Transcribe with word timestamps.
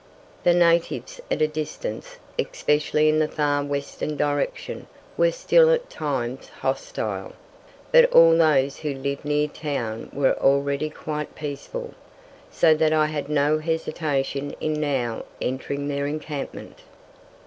The 0.41 0.55
natives 0.55 1.21
at 1.29 1.43
a 1.43 1.47
distance, 1.47 2.17
especially 2.39 3.07
in 3.07 3.19
the 3.19 3.27
far 3.27 3.63
western 3.63 4.17
direction, 4.17 4.87
were 5.15 5.31
still 5.31 5.69
at 5.69 5.91
times 5.91 6.49
hostile, 6.49 7.33
but 7.91 8.11
all 8.11 8.35
those 8.35 8.79
who 8.79 8.95
lived 8.95 9.25
near 9.25 9.47
town 9.47 10.09
were 10.11 10.33
already 10.39 10.89
quite 10.89 11.35
peaceful, 11.35 11.93
so 12.49 12.73
that 12.73 12.93
I 12.93 13.05
had 13.05 13.29
no 13.29 13.59
hesitation 13.59 14.55
in 14.59 14.73
now 14.81 15.23
entering 15.39 15.87
their 15.87 16.07
encampment. 16.07 16.79